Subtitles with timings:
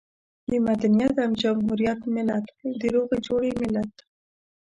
[0.49, 2.45] د مدنيت او جمهوريت ملت،
[2.79, 3.93] د روغې جوړې ملت.